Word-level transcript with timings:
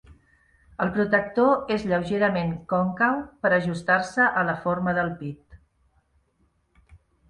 El 0.85 0.91
protector 0.95 1.73
és 1.75 1.85
lleugerament 1.91 2.57
còncau 2.75 3.21
per 3.45 3.55
ajustar-se 3.61 4.31
a 4.43 4.49
la 4.51 4.59
forma 4.67 5.01
del 5.01 5.17
pit. 5.25 5.59